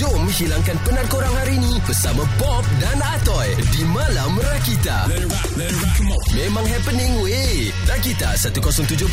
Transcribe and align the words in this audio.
Jom 0.00 0.24
hilangkan 0.32 0.80
penat 0.80 1.04
korang 1.12 1.36
hari 1.44 1.60
ni 1.60 1.76
bersama 1.84 2.24
Bob 2.40 2.64
dan 2.80 2.96
Atoy 3.04 3.52
di 3.68 3.84
Malam 3.84 4.32
Rakita. 4.32 5.12
Memang 6.32 6.64
happening 6.64 7.20
weh. 7.20 7.68
Rakita 7.84 8.32
107.9 8.32 9.12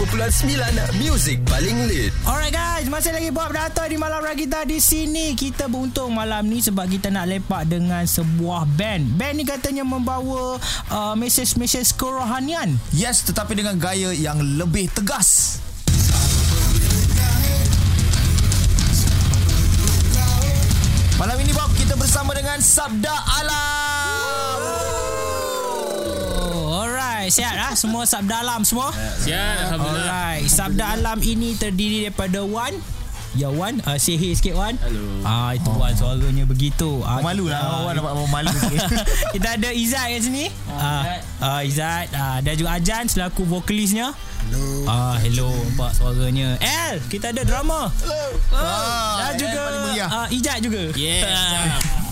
Music 0.95 1.43
paling 1.43 1.91
lit. 1.91 2.15
Alright 2.23 2.55
guys, 2.55 2.87
masih 2.87 3.11
lagi 3.11 3.35
Bob 3.35 3.51
Data 3.51 3.83
di 3.83 3.99
Malam 3.99 4.23
Ragita 4.23 4.63
di 4.63 4.79
sini. 4.79 5.35
Kita 5.35 5.67
beruntung 5.67 6.15
malam 6.15 6.47
ni 6.47 6.63
sebab 6.63 6.87
kita 6.87 7.11
nak 7.11 7.35
lepak 7.35 7.67
dengan 7.67 8.07
sebuah 8.07 8.63
band. 8.79 9.19
Band 9.19 9.35
ni 9.35 9.43
katanya 9.43 9.83
membawa 9.83 10.55
uh, 10.87 11.19
mesej-mesej 11.19 11.99
kerohanian. 11.99 12.79
Yes, 12.95 13.27
tetapi 13.27 13.59
dengan 13.59 13.75
gaya 13.75 14.15
yang 14.15 14.39
lebih 14.39 14.87
tegas. 14.95 15.59
Bersama 22.17 22.33
dengan 22.33 22.57
Sabda 22.57 23.13
Alam. 23.13 24.57
Oh, 26.49 26.81
alright, 26.81 27.29
sihat 27.29 27.53
lah 27.53 27.77
semua 27.77 28.09
sabda 28.09 28.41
alam 28.41 28.65
semua? 28.65 28.89
Siap, 29.21 29.37
Alhamdulillah. 29.69 30.09
Alright, 30.09 30.49
sabda 30.49 30.97
alam 30.97 31.21
ini 31.21 31.53
terdiri 31.61 32.09
daripada 32.09 32.41
Wan. 32.41 32.73
Ya 33.37 33.53
Wan, 33.53 33.85
uh, 33.85 34.01
say 34.01 34.17
hey 34.17 34.33
sikit 34.33 34.57
Wan. 34.57 34.81
Hello. 34.81 35.21
Ah 35.21 35.53
itu 35.53 35.69
Wan 35.69 35.93
suaranya 35.93 36.49
begitu. 36.49 37.05
Ah, 37.05 37.21
Malu 37.21 37.53
lah 37.53 37.61
ah, 37.61 37.85
orang 37.85 38.01
dapat 38.01 38.13
malu 38.33 38.49
sikit. 38.49 38.81
kita 39.37 39.47
ada 39.61 39.69
Izzat 39.69 40.09
kat 40.09 40.21
sini. 40.25 40.49
Ah, 40.73 41.21
ah 41.37 41.61
Izzat 41.61 42.17
ah, 42.17 42.41
dan 42.41 42.57
juga 42.57 42.81
Ajan 42.81 43.05
selaku 43.05 43.45
vokalisnya. 43.45 44.17
Hello. 44.49 44.89
Ah 44.89 45.21
hello 45.21 45.53
nampak 45.53 45.93
suaranya. 45.93 46.57
El, 46.65 46.97
kita 47.13 47.29
ada 47.29 47.45
drama. 47.45 47.93
Hello. 48.01 48.25
Oh, 48.57 49.13
dan 49.21 49.37
El 49.37 49.37
juga 49.37 49.61
mulia. 49.85 50.05
ah, 50.09 50.27
Ijat 50.33 50.57
juga. 50.65 50.81
Yes, 50.97 52.06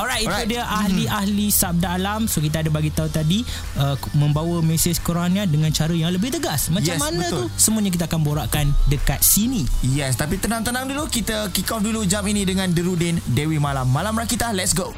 Alright, 0.00 0.24
itu 0.24 0.56
dia 0.56 0.64
ahli-ahli 0.64 1.52
sabda 1.52 2.00
alam. 2.00 2.24
So 2.24 2.40
kita 2.40 2.64
ada 2.64 2.70
bagi 2.72 2.88
tahu 2.88 3.12
tadi 3.12 3.44
uh, 3.76 4.00
membawa 4.16 4.64
mesej 4.64 4.96
Qurannya 5.04 5.44
dengan 5.44 5.68
cara 5.76 5.92
yang 5.92 6.08
lebih 6.08 6.32
tegas. 6.32 6.72
Macam 6.72 6.96
Yes, 6.96 7.00
mana 7.00 7.28
betul. 7.28 7.52
tu? 7.52 7.60
Semuanya 7.60 7.90
kita 7.92 8.08
akan 8.08 8.20
borakkan 8.24 8.66
dekat 8.88 9.20
sini. 9.20 9.68
Yes, 9.84 10.16
tapi 10.16 10.40
tenang-tenang 10.40 10.88
dulu 10.88 11.04
kita 11.12 11.52
kick 11.52 11.68
off 11.68 11.84
dulu 11.84 12.08
jam 12.08 12.24
ini 12.24 12.48
dengan 12.48 12.72
Derudin 12.72 13.20
Dewi 13.28 13.60
Malam. 13.60 13.92
Malam 13.92 14.16
Rakita, 14.16 14.56
let's 14.56 14.72
go. 14.72 14.96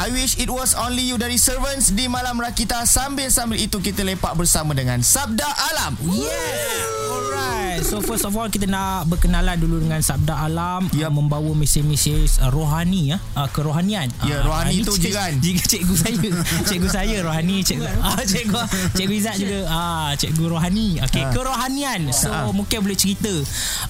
I 0.00 0.08
wish 0.10 0.32
it 0.36 0.48
was 0.48 0.72
only 0.74 1.04
you 1.04 1.16
dari 1.16 1.36
Servants 1.36 1.92
di 1.92 2.08
Malam 2.08 2.40
Rakita. 2.40 2.88
Sambil-sambil 2.88 3.60
itu 3.60 3.76
kita 3.78 4.00
lepak 4.00 4.32
bersama 4.32 4.72
dengan 4.72 4.96
Sabda 4.98 5.44
Alam. 5.44 5.92
Yeah. 6.00 7.12
Alright. 7.12 7.82
So 7.82 8.00
first 8.00 8.24
of 8.24 8.32
all 8.32 8.48
kita 8.48 8.64
nak 8.64 9.04
berkenalan 9.06 9.56
dulu 9.56 9.76
dengan 9.78 10.00
Sabda 10.00 10.40
Alam 10.40 10.88
Yup. 10.90 11.04
uh, 11.04 11.12
membawa 11.12 11.52
mesej-mesej 11.54 12.40
uh, 12.40 12.48
rohani 12.48 13.12
ya, 13.12 13.20
uh, 13.34 13.44
kerohanian. 13.46 14.08
Ya, 14.22 14.40
Ah, 14.40 14.44
rohani 14.46 14.80
tu 14.80 14.92
cik- 14.94 15.12
jiran. 15.12 15.32
Jika 15.36 15.62
cikgu 15.70 15.94
saya, 15.94 16.16
cikgu 16.64 16.88
saya 16.88 17.16
rohani, 17.20 17.56
cikgu 17.60 17.84
ah 18.00 18.20
cikgu 18.22 18.56
cikgu 18.94 19.12
Izzat 19.14 19.36
juga 19.36 19.58
ah 19.66 20.10
cikgu 20.14 20.44
rohani. 20.48 20.88
Okey, 21.02 21.24
Ah. 21.24 21.30
kerohanian. 21.30 22.00
So 22.10 22.28
Ah. 22.28 22.48
mungkin 22.48 22.80
boleh 22.80 22.96
cerita 22.96 23.32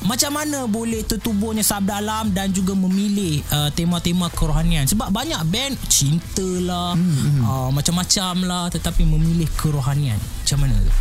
macam 0.03 0.35
mana 0.35 0.67
boleh 0.67 1.03
tertubuhnya 1.03 1.63
Sabda 1.63 1.99
Alam 1.99 2.31
dan 2.31 2.51
juga 2.51 2.75
memilih 2.75 3.47
uh, 3.49 3.71
tema-tema 3.71 4.27
kerohanian 4.29 4.87
sebab 4.87 5.07
banyak 5.09 5.39
band 5.47 5.75
cinta 6.01 6.49
lah, 6.65 6.97
Hmm, 6.97 7.45
uh, 7.45 7.69
macam-macam 7.69 8.35
lah 8.49 8.65
tetapi 8.73 9.05
memilih 9.05 9.49
kerohanian. 9.61 10.17
Macam 10.17 10.65
mana 10.65 10.77
tu? 10.81 10.93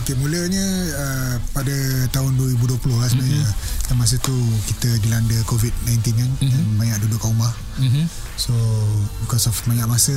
Okey, 0.00 0.16
mulanya 0.16 0.64
uh, 0.96 1.34
pada 1.52 1.76
tahun 2.16 2.32
2020 2.40 2.96
lah 2.96 3.12
sebenarnya. 3.12 3.44
Mm-hmm. 3.44 3.86
Dan 3.92 3.94
masa 4.00 4.16
tu 4.24 4.32
kita 4.72 4.88
dilanda 5.04 5.36
COVID-19 5.44 6.16
kan. 6.16 6.30
Mm-hmm. 6.40 6.48
Dan 6.48 6.64
banyak 6.80 6.98
duduk 7.04 7.20
kat 7.20 7.28
rumah. 7.28 7.52
Mhm. 7.76 8.04
So, 8.40 8.56
because 9.20 9.44
of 9.44 9.54
banyak 9.68 9.84
masa, 9.84 10.16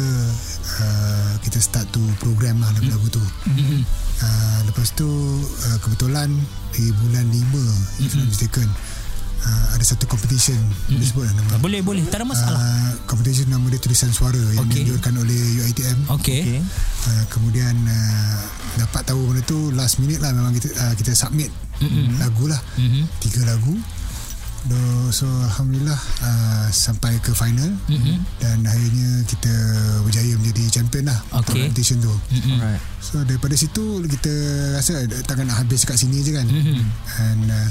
uh, 0.80 1.32
kita 1.44 1.60
start 1.60 1.92
tu 1.92 2.00
program 2.24 2.64
lah 2.64 2.72
lagu-lagu 2.80 3.20
tu. 3.20 3.24
Mm-hmm. 3.52 3.82
Uh, 4.24 4.60
lepas 4.72 4.96
tu, 4.96 5.08
uh, 5.44 5.78
kebetulan 5.84 6.32
di 6.72 6.96
bulan 7.04 7.28
5, 7.28 7.36
mm-hmm. 7.36 8.06
if 8.08 8.12
not 8.16 8.28
mistaken, 8.32 8.70
uh, 9.42 9.66
ada 9.74 9.84
satu 9.84 10.06
competition. 10.06 10.56
Mm-hmm. 10.56 10.94
Boleh 10.94 11.08
sebut 11.08 11.24
lah 11.24 11.34
nama. 11.34 11.50
Boleh 11.58 11.80
boleh 11.82 12.04
tak 12.08 12.24
ada 12.24 12.28
masalah. 12.28 12.56
Uh, 12.58 12.92
competition 13.06 13.48
nama 13.48 13.66
dia 13.68 13.78
Tulisan 13.78 14.10
Suara 14.10 14.40
yang 14.54 14.64
Okey. 14.66 14.82
dianjurkan 14.82 15.14
oleh 15.18 15.40
UiTM. 15.62 15.98
Okey. 16.16 16.40
Okay. 16.42 16.60
Uh, 17.06 17.24
kemudian 17.28 17.76
uh, 17.76 18.40
dapat 18.76 19.02
tahu 19.06 19.20
benda 19.26 19.42
tu 19.44 19.70
last 19.72 20.00
minute 20.00 20.20
lah 20.20 20.32
memang 20.32 20.52
kita 20.52 20.72
uh, 20.74 20.94
kita 20.94 21.12
submit 21.12 21.48
mm-hmm. 21.80 22.20
lagu 22.20 22.46
lah 22.46 22.60
Mhm. 22.76 23.08
tiga 23.20 23.44
lagu 23.48 23.72
so 25.14 25.30
alhamdulillah 25.46 25.96
uh, 26.26 26.68
sampai 26.74 27.22
ke 27.22 27.30
final 27.32 27.70
Mhm. 27.86 28.18
dan 28.42 28.66
akhirnya 28.66 29.22
kita 29.24 29.54
berjaya 30.02 30.34
menjadi 30.36 30.82
champion 30.82 31.06
lah 31.06 31.20
untuk 31.32 31.54
Okey. 31.54 31.70
competition 31.70 32.02
tu 32.02 32.10
Alright. 32.52 32.82
so 32.98 33.22
daripada 33.22 33.54
situ 33.54 34.02
kita 34.04 34.34
rasa 34.74 35.06
takkan 35.24 35.46
nak 35.46 35.62
habis 35.62 35.86
kat 35.86 35.96
sini 35.96 36.20
je 36.20 36.34
kan 36.34 36.48
Mhm. 36.50 36.82
and 37.22 37.46
uh, 37.48 37.70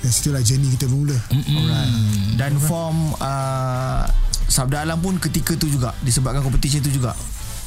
dari 0.00 0.10
situlah 0.10 0.40
journey 0.40 0.68
kita 0.70 0.84
bermula 0.84 1.16
Alright. 1.30 1.92
Dan 2.34 2.56
form 2.58 3.12
uh, 3.14 4.04
Sabda 4.46 4.82
Alam 4.82 4.98
pun 4.98 5.14
ketika 5.16 5.54
tu 5.54 5.66
juga 5.66 5.94
disebabkan 6.00 6.40
competition 6.40 6.80
tu 6.80 6.90
juga. 6.90 7.14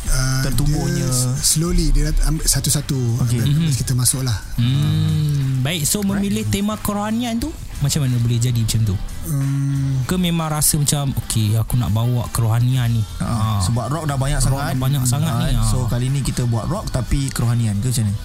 uh, 0.03 0.41
Tertubuhnya. 0.43 0.99
dia 0.99 1.09
slowly 1.39 1.89
dia 1.89 2.11
ambil 2.23 2.43
satu-satu 2.43 2.97
okay. 3.21 3.39
kita 3.73 3.93
masuk 3.93 4.19
lah 4.21 4.35
Hmm, 4.57 5.61
baik. 5.61 5.83
So 5.83 6.01
memilih 6.01 6.43
tema 6.45 6.75
kerohanian 6.75 7.37
tu 7.37 7.47
macam 7.79 7.99
mana 8.01 8.15
boleh 8.17 8.35
jadi 8.37 8.55
macam 8.57 8.81
tu? 8.85 8.95
um, 9.27 9.99
Ke 10.03 10.15
memang 10.15 10.47
rasa 10.49 10.75
macam 10.75 11.11
okey 11.19 11.53
aku 11.53 11.75
nak 11.75 11.91
bawa 11.91 12.27
kerohanian 12.29 12.87
ni. 12.89 13.03
Ha. 13.19 13.59
Sebab 13.61 13.87
rock 13.87 14.05
dah 14.05 14.15
banyak 14.15 14.39
Rock 14.39 14.55
sangat. 14.55 14.71
dah 14.71 14.79
banyak 14.79 15.03
sangat 15.03 15.33
ni, 15.37 15.51
ha. 15.53 15.63
So 15.67 15.87
kali 15.87 16.07
ni 16.07 16.19
kita 16.19 16.43
buat 16.45 16.67
rock 16.67 16.89
tapi 16.89 17.27
kerohanian 17.29 17.79
ke 17.79 17.91
macam 17.91 18.07
ni? 18.07 18.15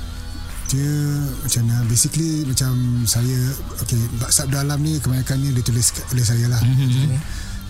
Dia 0.69 0.93
macam 1.41 1.62
mana 1.65 1.81
Basically 1.89 2.45
macam 2.45 2.73
saya 3.09 3.41
Okay 3.84 4.01
Sabda 4.29 4.65
Alam 4.65 4.84
ni 4.84 5.01
Kebanyakannya 5.01 5.56
ditulis 5.56 5.97
oleh 6.12 6.25
saya 6.25 6.47
lah 6.49 6.61
mm-hmm. 6.61 7.09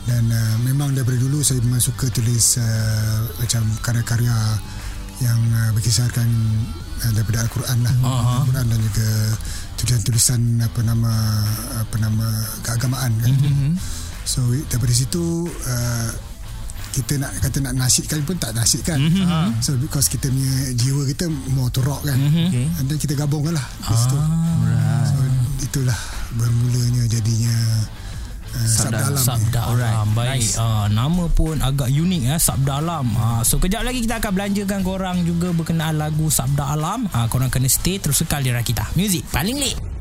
Dan 0.08 0.24
uh, 0.28 0.54
memang 0.66 0.92
daripada 0.98 1.18
dulu 1.18 1.40
Saya 1.46 1.62
memang 1.62 1.78
suka 1.78 2.10
tulis 2.10 2.58
uh, 2.58 3.18
Macam 3.38 3.62
karya-karya 3.86 4.34
Yang 5.22 5.40
uh, 5.54 5.70
berkisarkan 5.78 6.28
uh, 7.06 7.10
Daripada 7.14 7.46
Al-Quran 7.46 7.78
lah 7.86 7.94
Aha. 8.02 8.32
Al-Quran 8.42 8.66
dan 8.66 8.78
juga 8.82 9.08
Tulisan-tulisan 9.78 10.40
Apa 10.66 10.80
nama 10.82 11.12
Apa 11.86 11.96
nama 12.02 12.26
Keagamaan 12.66 13.12
kan 13.22 13.30
mm-hmm. 13.30 13.72
So 14.28 14.44
daripada 14.68 14.92
situ 14.92 15.48
uh, 15.48 16.10
kita 16.92 17.20
nak 17.20 17.30
kata 17.44 17.58
nak 17.60 17.74
nasyidkan 17.76 18.20
pun 18.24 18.36
tak 18.40 18.52
nasyidkan 18.56 18.98
mm-hmm. 18.98 19.60
so 19.60 19.76
because 19.76 20.08
kita 20.08 20.32
punya 20.32 20.54
jiwa 20.74 21.02
kita 21.08 21.26
more 21.52 21.68
to 21.68 21.80
rock 21.84 22.02
kan 22.04 22.16
mm-hmm. 22.16 22.46
Okay. 22.48 22.66
and 22.80 22.84
then 22.88 22.98
kita 22.98 23.14
gabungkan 23.14 23.54
lah 23.56 23.66
di 23.84 23.94
situ 23.94 24.18
so 25.08 25.18
itulah 25.68 25.98
bermulanya 26.32 27.04
jadinya 27.10 27.56
uh, 28.56 28.68
sabda, 28.68 29.04
alam. 29.04 29.20
Sabda 29.20 29.60
Alright. 29.68 29.96
Alam 29.96 30.08
Baik 30.16 30.40
Nice. 30.40 30.56
uh, 30.56 30.86
Nama 30.88 31.24
pun 31.28 31.56
agak 31.60 31.88
unik 31.92 32.22
ya 32.24 32.36
Sabda 32.40 32.72
Alam 32.80 33.06
uh, 33.16 33.42
So 33.44 33.60
kejap 33.60 33.84
lagi 33.84 34.04
kita 34.04 34.20
akan 34.20 34.32
belanjakan 34.32 34.80
korang 34.80 35.16
juga 35.24 35.52
Berkenaan 35.52 36.00
lagu 36.00 36.28
Sabda 36.32 36.72
Alam 36.72 37.08
uh, 37.08 37.26
Korang 37.28 37.52
kena 37.52 37.68
stay 37.68 38.00
Terus 38.00 38.24
sekal 38.24 38.40
di 38.40 38.52
Rakita 38.52 38.96
Music 38.96 39.28
paling 39.28 39.56
lit 39.56 39.97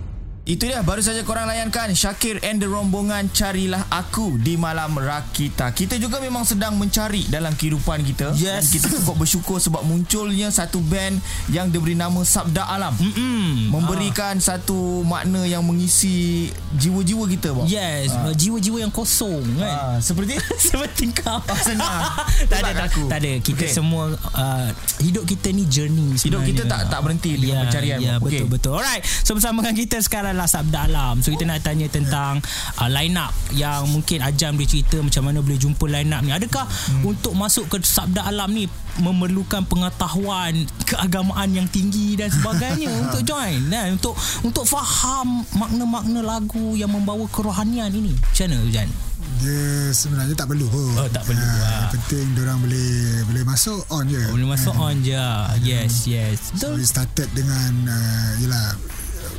Itu 0.47 0.63
dia 0.63 0.80
baru 0.80 1.03
saja 1.03 1.19
korang 1.22 1.44
layankan 1.44 1.91
Syakir 1.91 2.40
and 2.40 2.56
the 2.58 2.66
rombongan 2.66 3.28
Carilah 3.30 3.84
Aku 3.91 4.40
di 4.40 4.56
Malam 4.56 4.96
Rakita. 4.96 5.69
Kita 5.69 6.00
juga 6.00 6.18
memang 6.18 6.41
sedang 6.41 6.72
mencari 6.74 7.28
dalam 7.28 7.52
kehidupan 7.52 8.00
kita 8.02 8.31
Yes. 8.31 8.47
dan 8.47 8.63
kita 8.72 8.88
cukup 8.96 9.16
bersyukur 9.22 9.59
sebab 9.59 9.84
munculnya 9.84 10.47
satu 10.47 10.80
band 10.80 11.19
yang 11.47 11.68
diberi 11.68 11.94
nama 11.94 12.24
Sabda 12.24 12.63
Alam. 12.66 12.96
Mm-mm. 12.96 13.68
Memberikan 13.69 14.40
satu 14.40 15.03
makna 15.03 15.44
yang 15.44 15.59
mengisi 15.62 16.47
jiwa-jiwa 16.74 17.28
kita, 17.28 17.52
Bob. 17.52 17.68
Yes 17.68 18.16
uh. 18.16 18.31
Jiwa-jiwa 18.31 18.79
yang 18.79 18.94
kosong 18.94 19.44
kan 19.53 19.67
Ah, 19.67 19.97
seperti 20.00 20.40
Seperti 20.64 21.11
kau 21.14 21.43
senang. 21.59 22.08
tak 22.50 22.64
ada 22.64 22.72
tak, 22.78 22.88
aku. 22.88 23.03
tak 23.05 23.20
ada 23.20 23.32
kita 23.41 23.64
Okey. 23.64 23.76
semua 23.76 24.03
uh, 24.16 24.70
hidup 24.97 25.28
kita 25.28 25.52
ni 25.52 25.67
journey 25.67 26.16
Hidup 26.16 26.40
sebenarnya. 26.40 26.47
kita 26.47 26.64
tak- 26.66 26.85
tak 26.88 27.00
berhenti 27.02 27.32
dengan 27.35 27.67
pencarian. 27.67 28.00
ya 28.00 28.14
Okey. 28.16 28.23
betul 28.23 28.47
betul 28.47 28.72
alright 28.73 29.03
so 29.03 29.35
bersama 29.35 29.59
dengan 29.59 29.76
kita 29.76 30.00
sekarang 30.00 30.36
lah 30.37 30.45
Sabda 30.45 30.85
Alam. 30.85 31.25
So 31.25 31.34
kita 31.34 31.49
nak 31.49 31.66
tanya 31.66 31.89
tentang 31.89 32.39
uh, 32.78 32.89
line 32.93 33.17
up 33.17 33.34
yang 33.57 33.89
mungkin 33.89 34.22
Ajam 34.22 34.53
boleh 34.53 34.69
cerita 34.69 35.01
macam 35.01 35.25
mana 35.25 35.41
boleh 35.41 35.57
jumpa 35.57 35.85
line 35.89 36.13
up 36.13 36.22
ni. 36.22 36.31
Adakah 36.31 36.66
hmm. 36.69 37.03
untuk 37.09 37.34
masuk 37.34 37.66
ke 37.67 37.81
Sabda 37.81 38.29
Alam 38.29 38.53
ni 38.53 38.69
memerlukan 39.01 39.66
pengetahuan 39.66 40.66
keagamaan 40.85 41.49
yang 41.53 41.67
tinggi 41.69 42.13
dan 42.13 42.29
sebagainya 42.29 42.93
untuk 43.09 43.22
join 43.25 43.66
dan 43.73 43.97
untuk 43.97 44.13
untuk 44.45 44.66
faham 44.69 45.41
makna-makna 45.57 46.22
lagu 46.22 46.78
yang 46.78 46.93
membawa 46.93 47.25
kerohanian 47.33 47.90
ini? 47.90 48.13
Macam 48.13 48.45
mana 48.53 48.61
Hujan 48.61 48.90
dia 49.37 49.93
sebenarnya 49.93 50.33
tak 50.33 50.49
perlu. 50.49 50.66
Pun 50.66 50.97
Oh, 50.97 51.09
tak 51.13 51.23
perlu. 51.29 51.41
Ah, 51.41 51.45
Ah. 51.45 51.69
yang 51.78 51.90
penting 51.93 52.28
orang 52.41 52.59
boleh 52.63 52.90
boleh 53.29 53.43
masuk 53.45 53.81
on 53.93 54.05
je. 54.09 54.23
Boleh 54.33 54.47
masuk 54.49 54.73
on 54.78 54.95
je. 55.05 55.28
Yes 55.61 56.09
yes. 56.09 56.53
So 56.57 56.73
betul 56.73 56.81
we 56.81 56.85
started 56.87 57.29
dengan 57.37 57.72
uh, 57.85 58.29
Yelah 58.41 58.73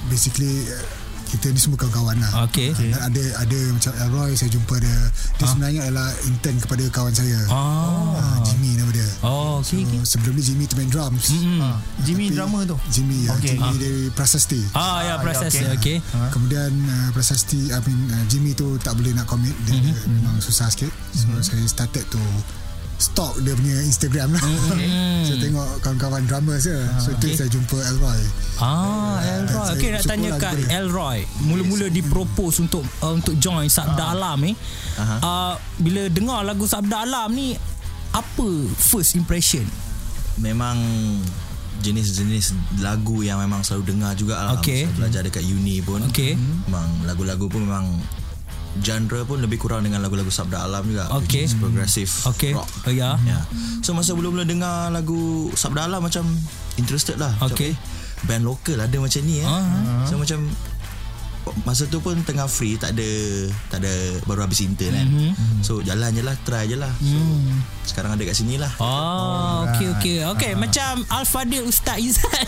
Basically 0.09 0.67
uh, 0.67 0.85
kita 1.29 1.53
ni 1.53 1.61
semua 1.61 1.77
kawan-kawan 1.77 2.17
lah. 2.19 2.49
Okey. 2.49 2.73
Dan 2.73 2.97
ada 2.97 3.21
ada 3.37 3.59
macam 3.69 3.93
Elroy 4.01 4.33
saya 4.33 4.49
jumpa 4.49 4.81
dia. 4.81 4.97
Dia 5.37 5.45
sebenarnya 5.47 5.81
adalah 5.85 6.09
intern 6.25 6.57
kepada 6.57 6.85
kawan 6.89 7.13
saya. 7.13 7.37
Ah. 7.53 8.17
Ah, 8.17 8.37
Jimmy 8.41 8.81
nama 8.81 8.89
dia. 8.89 9.05
Oh, 9.21 9.61
okey. 9.61 9.85
So, 10.03 10.17
sebelum 10.17 10.35
ni 10.35 10.43
Jimmy 10.43 10.65
tu 10.65 10.73
main 10.75 10.89
drums. 10.89 11.29
Ah, 11.61 11.77
Jimmy 12.01 12.33
drama 12.33 12.65
tu. 12.65 12.81
Jimmy 12.89 13.29
ya, 13.29 13.37
Okey. 13.37 13.61
Jimmy 13.61 13.77
dari 13.77 14.03
Prasasti. 14.09 14.73
Ah, 14.73 15.05
ya 15.05 15.15
proses 15.21 15.53
okey. 15.53 15.69
okey. 15.77 15.97
Kemudian 16.33 16.73
uh, 16.73 17.09
Prasasti 17.13 17.61
I 17.69 17.79
mean, 17.85 18.09
uh, 18.09 18.25
Jimmy 18.25 18.57
tu 18.57 18.81
tak 18.81 18.97
boleh 18.97 19.13
nak 19.13 19.29
commit 19.29 19.53
dia, 19.69 19.77
Mhm. 19.77 19.85
dia 19.85 19.95
memang 20.09 20.41
susah 20.41 20.73
sikit. 20.73 20.89
So 21.13 21.29
saya 21.45 21.61
started 21.69 22.09
to 22.09 22.21
stalk 22.99 23.39
dia 23.41 23.55
punya 23.55 23.79
Instagram 23.83 24.35
lah. 24.35 24.43
Mhm. 24.43 25.23
saya 25.31 25.37
tengok 25.39 25.69
kawan-kawan 25.81 26.23
drama 26.27 26.55
saya. 26.59 26.83
So 26.99 27.15
tu 27.17 27.31
saya 27.31 27.47
jumpa 27.47 27.79
Elroy. 27.79 28.21
Ah, 28.59 29.23
Elroy. 29.23 29.67
saya 29.71 29.79
Okey 29.79 29.89
nak 29.95 30.05
tanya 30.05 30.31
kat. 30.37 30.55
Elroy. 30.67 31.19
Mula-mula 31.47 31.87
dipropose 31.89 32.59
untuk 32.61 32.83
uh, 33.01 33.15
untuk 33.15 33.39
join 33.39 33.71
Sabda 33.71 34.13
Alam 34.13 34.51
ni. 34.51 34.53
Uh, 34.99 35.55
bila 35.79 36.11
dengar 36.11 36.43
lagu 36.43 36.67
Sabda 36.67 37.07
Alam 37.07 37.31
ni 37.33 37.55
apa 38.11 38.49
first 38.77 39.15
impression? 39.15 39.63
memang 40.39 40.79
jenis-jenis 41.79 42.55
lagu 42.83 43.23
yang 43.23 43.39
memang 43.39 43.63
selalu 43.63 43.95
dengar 43.95 44.13
juga 44.19 44.35
lah 44.43 44.59
Okey. 44.59 44.87
Saya 44.91 44.97
belajar 44.99 45.21
dekat 45.23 45.45
uni 45.47 45.79
pun 45.79 46.03
Okey. 46.11 46.35
memang 46.67 46.89
lagu-lagu 47.07 47.47
pun 47.47 47.63
memang 47.63 47.87
genre 48.79 49.21
pun 49.23 49.39
lebih 49.39 49.57
kurang 49.57 49.83
dengan 49.83 49.99
lagu-lagu 49.99 50.29
Sabda 50.29 50.63
Alam 50.63 50.87
juga. 50.87 51.09
Which 51.15 51.35
is 51.41 51.53
progressive 51.53 52.11
Okey. 52.27 52.53
rock 52.53 52.69
Oh 52.85 52.93
ya. 52.93 53.17
Ya. 53.23 53.43
So 53.81 53.93
masa 53.93 54.13
mula-mula 54.13 54.43
dengar 54.43 54.89
lagu 54.89 55.49
Sabda 55.53 55.85
Alam 55.85 56.05
macam 56.05 56.25
interested 56.75 57.17
lah. 57.17 57.33
Macam, 57.35 57.53
Okey. 57.53 57.73
eh, 57.73 57.77
Band 58.21 58.43
lokal 58.43 58.79
ada 58.79 58.97
macam 58.97 59.21
ni 59.23 59.39
eh. 59.39 59.47
Ah. 59.47 60.05
So 60.05 60.15
macam 60.15 60.47
masa 61.65 61.89
tu 61.89 61.97
pun 61.99 62.13
tengah 62.23 62.45
free 62.45 62.77
tak 62.77 62.93
ada 62.93 63.09
tak 63.67 63.81
ada 63.81 63.89
baru 64.25 64.45
habis 64.45 64.61
intern 64.61 64.93
kan. 64.93 65.09
Mhm. 65.09 65.33
So 65.63 65.81
jalan 65.81 66.13
je 66.13 66.21
lah 66.21 66.37
try 66.45 66.69
je 66.69 66.77
lah. 66.77 66.93
So 67.01 67.09
Hmm. 67.09 67.65
sekarang 67.83 68.13
ada 68.13 68.23
kat 68.23 68.37
sini 68.37 68.61
lah. 68.61 68.69
Oh, 68.77 69.65
okey 69.67 69.89
okey. 69.97 70.17
Okey, 70.29 70.53
macam 70.55 71.09
Al-Fadil 71.09 71.65
Ustaz 71.65 71.97
Izzat. 71.97 72.29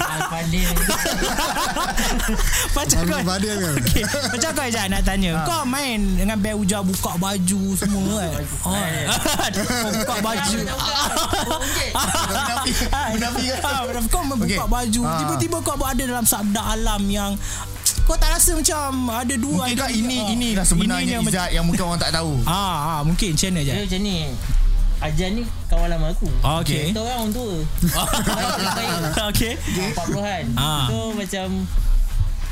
Al-Fadil 0.00 0.70
macam 2.76 3.00
kau. 3.06 3.20
Ke? 3.20 3.52
Okey, 3.80 4.04
macam 4.04 4.50
kau 4.54 4.64
Izzat 4.66 4.86
nak 4.90 5.02
tanya. 5.06 5.32
Kau 5.46 5.62
main 5.66 6.00
dengan 6.18 6.36
band 6.38 6.60
Ujar 6.60 6.82
buka 6.82 7.16
baju 7.18 7.62
semua 7.76 8.22
kan? 8.26 8.44
Oh, 8.66 8.74
buka 9.94 10.14
baju. 10.22 10.58
Kan? 10.60 10.76
Ah, 12.90 13.14
munafik. 13.14 13.54
Kau 14.10 14.22
membuka 14.26 14.66
baju. 14.66 15.00
Ah. 15.06 15.18
Tiba-tiba 15.22 15.56
kau 15.62 15.76
berada 15.78 16.02
dalam 16.02 16.26
sabda 16.26 16.62
alam 16.74 17.02
yang 17.08 17.38
kau 18.08 18.16
tak 18.18 18.34
rasa 18.34 18.58
macam 18.58 19.06
ada 19.06 19.34
dua 19.38 19.70
Mungkin 19.70 19.78
ada 19.78 19.86
kat 19.86 19.90
ini 19.94 20.18
ah. 20.18 20.34
inilah 20.34 20.64
sebenarnya 20.66 21.22
Izzat 21.22 21.50
yang 21.54 21.64
mungkin 21.66 21.82
orang 21.86 22.00
tak 22.00 22.12
tahu. 22.14 22.42
Ah, 22.46 22.98
ah 22.98 23.00
mungkin 23.06 23.34
macam 23.34 23.48
mana 23.54 23.60
je. 23.62 23.72
Dia 23.74 23.82
macam 23.86 24.00
ni 24.02 24.16
Ajan 25.00 25.30
ni 25.32 25.42
kawan 25.66 25.88
lama 25.88 26.06
aku 26.08 26.28
Okey. 26.60 26.92
Kita 26.92 27.00
orang 27.00 27.18
orang 27.22 27.32
tua 27.32 27.56
Okey. 29.30 29.52
40-an 29.90 30.44
Ah. 30.54 30.86
So 30.86 30.96
macam 31.10 31.46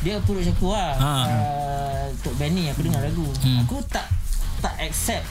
Dia 0.01 0.17
approach 0.17 0.49
aku 0.49 0.67
lah 0.71 0.93
Ah. 0.95 1.25
uh, 1.27 2.03
Untuk 2.09 2.33
band 2.35 2.53
ni 2.53 2.67
aku 2.67 2.81
dengar 2.83 3.01
lagu 3.01 3.29
Hmm. 3.39 3.63
Aku 3.63 3.85
tak 3.87 4.09
Tak 4.59 4.75
accept 4.79 5.29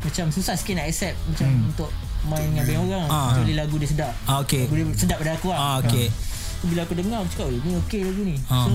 Macam 0.00 0.24
susah 0.28 0.54
sikit 0.54 0.74
nak 0.74 0.88
accept 0.88 1.14
Macam 1.26 1.48
untuk 1.66 1.90
main 2.24 2.48
dengan 2.48 2.64
band 2.64 2.80
orang 2.86 3.06
Ah. 3.06 3.24
Kecuali 3.30 3.54
lagu 3.54 3.74
dia 3.76 3.88
sedap 3.88 4.12
Ah, 4.24 4.40
okey. 4.40 4.64
Lagu 4.64 4.74
dia 4.74 4.96
sedap 4.96 5.16
pada 5.18 5.32
aku 5.34 5.48
lah 5.48 5.58
Ah, 5.58 5.76
okey. 5.82 6.08
So, 6.56 6.64
bila 6.64 6.80
aku 6.82 6.94
dengar 6.94 7.18
aku 7.18 7.28
cakap 7.28 7.46
"Eh, 7.48 7.58
ni 7.60 7.70
okey 7.76 8.00
lagu 8.02 8.22
ni 8.22 8.36
Ah. 8.46 8.64
so 8.64 8.72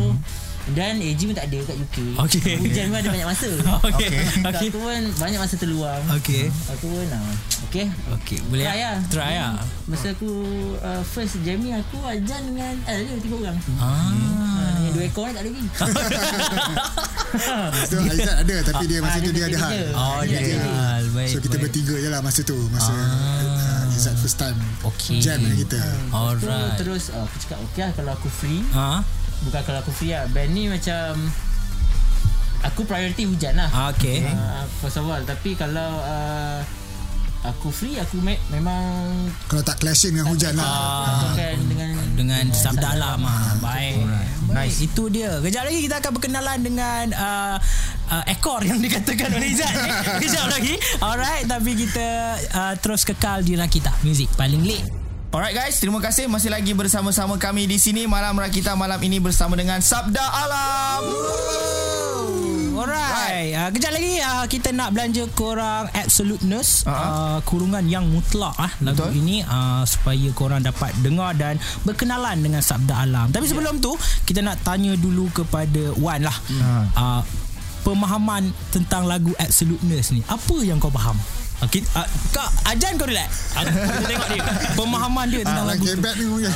dan 0.70 0.98
AG 0.98 1.22
pun 1.22 1.32
tak 1.32 1.48
ada 1.48 1.60
kat 1.64 1.76
UK 1.78 1.98
Okey. 2.20 2.54
Hujan 2.60 2.86
pun 2.88 2.98
ada 2.98 3.10
banyak 3.10 3.28
masa 3.28 3.48
Okey. 3.88 4.16
So, 4.20 4.48
Okey. 4.50 4.68
Aku 4.68 4.78
pun 4.78 5.00
banyak 5.16 5.40
masa 5.40 5.56
terluang 5.56 6.02
Okey. 6.14 6.44
Aku 6.70 6.86
pun 6.90 7.08
ah, 7.10 7.32
Okay 7.64 7.88
Okey, 8.14 8.38
boleh 8.48 8.64
Try 8.64 8.80
lah 8.82 8.98
Try 9.08 9.34
lah. 9.38 9.54
Masa 9.86 10.12
aku 10.12 10.32
uh, 10.78 11.04
First 11.04 11.40
jamming 11.42 11.72
aku 11.74 11.98
Ajan 12.02 12.42
dengan 12.46 12.76
Eh 12.84 13.00
ada 13.00 13.16
tiga 13.18 13.36
orang 13.38 13.56
Ah. 13.78 14.12
Ah, 14.12 14.76
Yang 14.82 14.92
dua 14.94 15.04
ekor 15.06 15.24
ni 15.24 15.34
tak 15.34 15.42
ada 15.42 15.50
lagi 15.50 15.64
So 17.86 17.96
Aizat 18.02 18.36
ada 18.42 18.56
tapi 18.66 18.84
dia 18.86 19.00
masa 19.00 19.18
Ah, 19.18 19.22
tu 19.22 19.32
dia 19.32 19.46
ada 19.46 19.58
hal. 19.62 19.72
Oh, 19.94 20.20
Dia 20.22 20.38
ada. 20.38 20.56
hal. 20.62 21.04
Baik. 21.12 21.30
So 21.30 21.38
kita 21.40 21.56
baik. 21.56 21.64
bertiga 21.66 21.96
je 21.96 22.10
lah 22.10 22.20
masa 22.20 22.42
tu 22.42 22.58
Masa 22.70 22.92
uh, 22.92 23.94
Izzat 23.94 24.16
first 24.18 24.38
time 24.38 24.58
Okey. 24.84 25.20
Jam 25.20 25.40
dengan 25.40 25.58
kita 25.58 25.80
So 25.80 26.14
Alright. 26.14 26.76
terus 26.76 27.04
uh, 27.10 27.24
Aku 27.24 27.36
cakap 27.40 27.58
okay 27.64 27.82
lah 27.82 27.92
Kalau 27.94 28.12
aku 28.14 28.28
free 28.30 28.62
Ah, 28.72 29.00
Bukan 29.44 29.62
kalau 29.62 29.80
aku 29.80 29.92
free 29.92 30.12
lah 30.12 30.26
Band 30.30 30.52
ni 30.52 30.66
macam 30.66 31.14
Aku 32.66 32.84
priority 32.84 33.24
hujan 33.24 33.54
lah 33.54 33.70
ah, 33.70 33.94
okey. 33.94 34.26
uh, 34.26 34.66
First 34.82 34.98
of 34.98 35.06
all 35.06 35.22
Tapi 35.22 35.54
kalau 35.54 36.02
uh, 36.02 36.60
Aku 37.46 37.70
free 37.70 38.02
Aku 38.02 38.18
me- 38.18 38.42
memang 38.50 39.14
Kalau 39.46 39.62
tak 39.62 39.78
clashing 39.78 40.12
dengan 40.12 40.34
hujan 40.34 40.58
lah 40.58 40.66
Aku 41.06 41.26
akan 41.38 41.56
dengan 41.70 41.90
Dengan 42.18 42.44
sabda 42.50 42.98
alam 42.98 43.22
ah. 43.22 43.54
Baik. 43.62 44.02
Nice. 44.48 44.80
Itu 44.80 45.12
dia. 45.12 45.38
Kejap 45.38 45.68
lagi 45.68 45.84
kita 45.84 46.00
akan 46.00 46.12
berkenalan 46.18 46.60
dengan 46.64 47.06
uh, 47.14 47.56
uh, 48.10 48.24
ekor 48.26 48.64
yang 48.64 48.80
dikatakan 48.80 49.28
oleh 49.30 49.52
Izzat 49.52 49.70
ni. 49.76 49.90
Kejap 50.24 50.48
lagi. 50.48 50.80
Alright, 50.98 51.46
tapi 51.46 51.76
kita 51.76 52.08
uh, 52.56 52.74
terus 52.80 53.04
kekal 53.04 53.44
di 53.44 53.54
Rakita 53.54 53.92
Music 54.02 54.32
paling 54.34 54.64
lit. 54.64 54.88
Alright 55.38 55.54
guys, 55.54 55.78
terima 55.78 56.02
kasih 56.02 56.26
masih 56.26 56.50
lagi 56.50 56.74
bersama-sama 56.74 57.38
kami 57.38 57.70
di 57.70 57.78
sini 57.78 58.10
malam 58.10 58.34
Rakita 58.34 58.74
malam 58.74 58.98
ini 59.06 59.22
bersama 59.22 59.54
dengan 59.54 59.78
Sabda 59.78 60.18
Alam. 60.18 61.04
Alright, 62.74 63.54
uh, 63.54 63.70
kejap 63.70 63.94
lagi 63.94 64.18
uh, 64.18 64.50
kita 64.50 64.74
nak 64.74 64.98
belanja 64.98 65.30
korang 65.38 65.94
Absoluteness 65.94 66.90
Ah. 66.90 66.90
uh, 66.90 67.38
kurungan 67.46 67.86
yang 67.86 68.10
mutlak 68.10 68.58
ah 68.58 68.74
lagu 68.82 69.06
Betul. 69.14 69.14
ini 69.14 69.46
uh, 69.46 69.86
supaya 69.86 70.26
korang 70.34 70.66
dapat 70.66 70.98
dengar 71.06 71.38
dan 71.38 71.62
berkenalan 71.86 72.42
dengan 72.42 72.66
sabda 72.66 73.06
alam. 73.06 73.30
Tapi 73.30 73.46
sebelum 73.46 73.78
tu 73.78 73.94
kita 74.26 74.42
nak 74.42 74.66
tanya 74.66 74.98
dulu 74.98 75.30
kepada 75.30 75.94
Wan 76.02 76.26
lah. 76.26 76.38
Uh, 76.98 77.22
pemahaman 77.86 78.50
tentang 78.74 79.06
lagu 79.06 79.38
Absoluteness 79.38 80.18
ni. 80.18 80.26
Apa 80.26 80.66
yang 80.66 80.82
kau 80.82 80.90
faham? 80.90 81.14
Okay, 81.58 81.82
uh, 81.98 82.06
kau 82.30 82.46
ajan 82.70 83.02
kau 83.02 83.10
relax. 83.10 83.50
Aku 83.58 83.74
kita 83.74 84.06
tengok 84.06 84.28
dia. 84.30 84.44
Pemahaman 84.78 85.26
dia 85.26 85.42
tentang 85.42 85.66
Dalam 85.66 85.74
lagu 85.74 85.84
tu. 85.84 85.98
kebat 85.98 86.14
ni 86.14 86.26
mungkin 86.30 86.52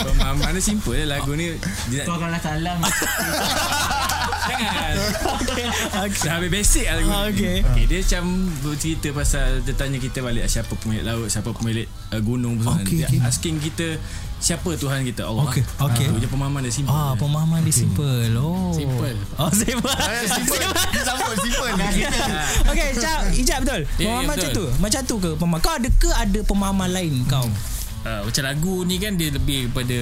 Pemahaman 0.00 0.50
dia 0.50 0.62
simple 0.64 0.96
je 0.96 1.04
lagu 1.04 1.30
ni 1.36 1.46
dia 1.92 2.08
Kau 2.08 2.16
kalau 2.16 2.40
salam 2.40 2.80
jangan 4.46 4.94
Okay. 5.34 5.66
Dah 6.20 6.32
habis 6.34 6.50
basic 6.50 6.84
lah. 6.86 7.28
Okey. 7.28 7.62
okay. 7.62 7.84
Dia 7.86 7.98
macam 8.00 8.24
bercerita 8.60 9.08
pasal 9.10 9.60
Dia 9.60 9.74
tanya 9.74 9.98
kita 9.98 10.18
balik 10.20 10.44
Siapa 10.46 10.72
pemilik 10.74 11.04
laut 11.04 11.28
Siapa 11.28 11.50
pemilik 11.52 11.84
uh, 12.10 12.20
gunung 12.20 12.58
semua. 12.58 12.76
Okey, 12.76 12.98
Dia 12.98 13.06
okey. 13.08 13.20
asking 13.22 13.56
kita 13.58 13.98
Siapa 14.36 14.66
Tuhan 14.74 15.02
kita 15.02 15.24
Allah 15.24 15.46
Okey, 15.46 15.62
okey. 15.62 16.06
Itu 16.06 16.18
je 16.18 16.28
pemahaman 16.28 16.60
dia 16.60 16.72
simple 16.72 16.92
Ah, 16.92 17.12
pemahaman 17.14 17.60
dia 17.60 17.72
simple. 17.72 18.28
Oh. 18.36 18.72
Simple. 18.72 19.16
Oh, 19.36 19.48
simple. 19.50 19.88
Simple. 20.26 20.60
Sambut 21.00 21.36
simple. 21.38 21.70
Okey, 22.66 22.86
Ijab, 22.92 23.20
Ijab 23.32 23.58
betul. 23.62 23.80
Ya, 23.80 23.96
ya, 23.96 24.04
Pemahaman 24.04 24.28
macam 24.28 24.48
betul. 24.48 24.68
tu. 24.68 24.82
Macam 24.82 25.00
tu 25.02 25.14
ke 25.18 25.30
pemahaman? 25.34 25.60
Kau 25.60 25.74
ada 25.74 25.88
ke 25.90 26.08
ada 26.10 26.38
pemahaman 26.42 26.90
lain 26.90 27.12
kau? 27.24 27.46
uh, 28.04 28.20
Macam 28.22 28.42
lagu 28.42 28.74
ni 28.84 28.96
kan 28.98 29.12
Dia 29.14 29.28
lebih 29.30 29.70
kepada 29.70 29.98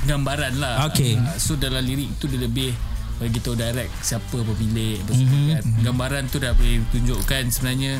Gambaran 0.00 0.52
lah 0.56 0.86
Okey. 0.86 1.16
uh, 1.16 1.34
So 1.36 1.56
dalam 1.56 1.80
lirik 1.80 2.14
tu 2.18 2.26
Dia 2.26 2.38
lebih 2.38 2.70
bagi 3.18 3.38
tahu 3.38 3.54
direct 3.54 3.90
siapa 4.00 4.36
pemilik 4.36 4.98
apa 5.00 5.12
Mhm. 5.12 5.42
kan. 5.50 5.62
Gambaran 5.84 6.22
tu 6.26 6.38
dah 6.38 6.52
boleh 6.52 6.78
tunjukkan 6.88 7.42
sebenarnya 7.48 7.98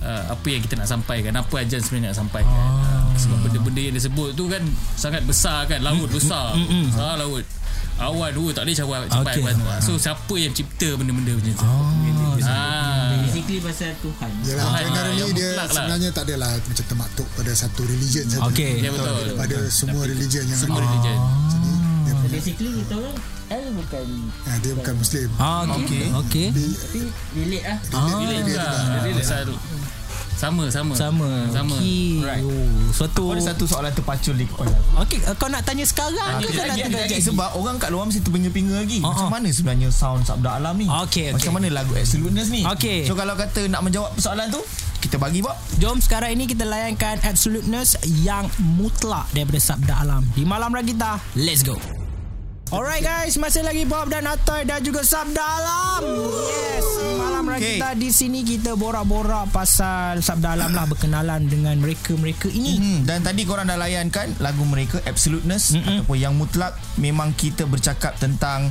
uh, 0.00 0.24
apa 0.28 0.46
yang 0.46 0.60
kita 0.60 0.74
nak 0.74 0.88
sampaikan, 0.88 1.32
apa 1.34 1.54
ajan 1.58 1.78
sebenarnya 1.78 2.08
nak 2.08 2.18
sampaikan. 2.18 2.48
Ah. 2.50 3.04
Uh, 3.04 3.16
sebab 3.16 3.38
benda-benda 3.42 3.80
yang 3.82 3.94
disebut 3.94 4.32
tu 4.32 4.44
kan 4.46 4.62
sangat 4.94 5.22
besar 5.22 5.64
kan, 5.66 5.80
laut 5.80 6.04
Mm, 6.04 6.14
besar. 6.14 6.56
Besar 6.56 7.14
laut. 7.16 7.44
Awan 8.00 8.32
dua 8.32 8.48
tak 8.50 8.64
boleh 8.64 8.72
capai 8.74 8.96
capai 9.06 9.32
Okey. 9.36 9.44
okay. 9.44 9.80
So 9.82 9.92
siapa 9.94 10.34
yang 10.34 10.52
cipta 10.52 10.96
benda-benda 10.96 11.36
macam 11.36 11.52
tu? 11.52 11.66
Ah. 12.42 13.12
Basically 13.20 13.60
pasal 13.60 13.92
Tuhan 14.00 14.30
Yalah, 14.42 14.64
Tuhan 14.64 14.82
generally 14.88 15.30
dia 15.36 15.48
lah. 15.52 15.66
sebenarnya 15.68 16.08
tak 16.10 16.24
adalah 16.24 16.50
macam 16.56 16.84
termaktub 16.86 17.26
pada 17.30 17.52
satu 17.52 17.84
religion 17.84 18.24
saja. 18.26 18.48
Okey. 18.48 18.80
Ya 18.80 18.88
betul. 18.88 19.36
Pada 19.36 19.58
semua 19.68 20.02
religion 20.02 20.44
yang 20.44 20.56
Semua 20.56 20.80
ada. 20.80 20.88
religion. 20.88 21.18
Jadi 21.46 21.68
dia, 21.68 22.10
So 22.10 22.26
basically 22.26 22.70
kita 22.74 22.94
orang 22.96 23.16
L 23.50 23.66
bukan 23.74 24.06
ah, 24.46 24.56
dia 24.62 24.72
bukan 24.78 24.94
Muslim. 24.94 25.28
Ah, 25.34 25.66
okey. 25.74 26.06
Okey. 26.22 26.46
Dia, 26.54 26.66
Tapi 26.70 27.00
relate 27.34 27.64
lah 27.66 27.78
Ah, 27.90 28.06
Relate 28.06 28.30
dia 28.30 28.42
juga. 28.46 28.62
juga. 28.62 28.98
Relate 29.02 29.18
pasal 29.20 29.46
sama 30.40 30.64
sama. 30.72 30.94
sama. 30.96 31.28
Sama. 31.52 31.76
Okey. 31.76 32.24
Right. 32.24 32.40
Oh, 32.40 32.72
suatu 32.96 33.28
Aku 33.28 33.36
ada 33.36 33.42
satu 33.44 33.68
soalan 33.68 33.92
terpacul 33.92 34.32
di 34.32 34.48
kepala. 34.48 34.72
Okey, 35.04 35.20
kau 35.36 35.52
nak 35.52 35.68
tanya 35.68 35.84
sekarang 35.84 36.16
ke 36.40 36.48
kau 36.48 36.64
nak 36.64 36.72
Lagi, 36.72 36.80
tengah 36.80 37.02
lagi, 37.04 37.20
sebab 37.20 37.48
orang 37.60 37.76
kat 37.76 37.90
luar 37.92 38.08
mesti 38.08 38.24
terbenga-benga 38.24 38.80
lagi. 38.80 39.04
Ah, 39.04 39.12
Macam 39.12 39.26
ah. 39.26 39.30
mana 39.36 39.48
sebenarnya 39.52 39.88
sound 39.92 40.24
Sabda 40.24 40.56
Alam 40.56 40.80
ni? 40.80 40.86
Okey, 40.88 41.04
okey. 41.04 41.26
Macam 41.36 41.52
mana 41.52 41.66
lagu 41.68 41.92
Absoluteness 41.92 42.48
ni? 42.48 42.62
Okey. 42.64 43.04
So 43.04 43.12
kalau 43.12 43.36
kata 43.36 43.68
nak 43.68 43.84
menjawab 43.84 44.16
persoalan 44.16 44.48
tu, 44.48 44.62
kita 45.02 45.20
bagi 45.20 45.44
Bob 45.44 45.58
Jom 45.76 46.00
sekarang 46.00 46.32
ini 46.32 46.46
kita 46.46 46.64
layankan 46.64 47.20
Absoluteness 47.20 47.98
yang 48.22 48.48
mutlak 48.78 49.28
daripada 49.36 49.60
Sabda 49.60 50.06
Alam 50.06 50.24
di 50.32 50.48
Malam 50.48 50.72
Ragita. 50.72 51.20
Let's 51.36 51.60
go. 51.60 51.99
Alright 52.70 53.02
guys, 53.02 53.34
masih 53.34 53.66
lagi 53.66 53.82
Bob 53.82 54.06
dan 54.14 54.30
Atoy 54.30 54.62
dan 54.62 54.78
juga 54.78 55.02
Sabda 55.02 55.42
Alam. 55.42 56.06
Yes, 56.46 56.86
Malam 57.18 57.44
Ragita 57.50 57.98
di 57.98 58.14
sini 58.14 58.46
kita 58.46 58.78
borak-borak 58.78 59.50
pasal 59.50 60.22
Sabda 60.22 60.54
Alam 60.54 60.78
lah 60.78 60.86
berkenalan 60.86 61.50
dengan 61.50 61.74
mereka-mereka 61.82 62.46
ini. 62.46 62.78
Hmm, 62.78 62.98
dan 63.02 63.26
tadi 63.26 63.42
korang 63.42 63.66
dah 63.66 63.74
layankan 63.74 64.38
lagu 64.38 64.62
mereka 64.62 65.02
Absoluteness 65.02 65.74
Mm-mm. 65.74 66.06
ataupun 66.06 66.14
yang 66.14 66.38
mutlak 66.38 66.78
memang 66.94 67.34
kita 67.34 67.66
bercakap 67.66 68.14
tentang 68.22 68.70